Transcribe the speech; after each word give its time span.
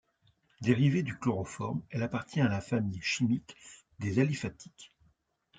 Dérivée 0.61 1.03
du 1.03 1.15
chloroforme, 1.15 1.83
elle 1.91 2.01
appartient 2.01 2.41
à 2.41 2.47
la 2.47 2.59
famille 2.59 3.03
chimique 3.03 3.55
des 3.99 4.17
aliphatiques. 4.17 4.95